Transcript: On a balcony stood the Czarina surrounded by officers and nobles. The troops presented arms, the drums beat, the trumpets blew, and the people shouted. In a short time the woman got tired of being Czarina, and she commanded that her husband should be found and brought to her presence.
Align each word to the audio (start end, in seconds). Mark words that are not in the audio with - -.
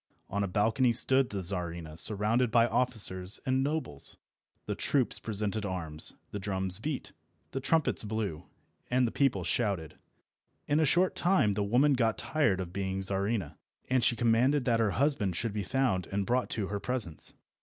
On 0.31 0.43
a 0.43 0.47
balcony 0.47 0.93
stood 0.93 1.29
the 1.29 1.43
Czarina 1.43 1.95
surrounded 1.95 2.49
by 2.49 2.65
officers 2.65 3.39
and 3.45 3.63
nobles. 3.63 4.17
The 4.65 4.73
troops 4.73 5.19
presented 5.19 5.63
arms, 5.63 6.13
the 6.31 6.39
drums 6.39 6.79
beat, 6.79 7.11
the 7.51 7.59
trumpets 7.59 8.03
blew, 8.03 8.45
and 8.89 9.05
the 9.05 9.11
people 9.11 9.43
shouted. 9.43 9.99
In 10.65 10.79
a 10.79 10.85
short 10.85 11.15
time 11.15 11.53
the 11.53 11.61
woman 11.63 11.93
got 11.93 12.17
tired 12.17 12.59
of 12.59 12.73
being 12.73 13.03
Czarina, 13.03 13.59
and 13.91 14.03
she 14.03 14.15
commanded 14.15 14.65
that 14.65 14.79
her 14.79 14.89
husband 14.97 15.35
should 15.35 15.53
be 15.53 15.61
found 15.61 16.07
and 16.07 16.25
brought 16.25 16.49
to 16.49 16.69
her 16.69 16.79
presence. 16.79 17.35